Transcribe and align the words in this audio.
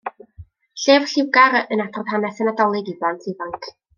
Llyfr 0.83 1.05
lliwgar 1.11 1.57
yn 1.77 1.85
adrodd 1.85 2.11
hanes 2.15 2.41
y 2.45 2.49
Nadolig 2.49 2.93
i 2.95 2.99
blant 3.03 3.31
ifanc. 3.35 3.71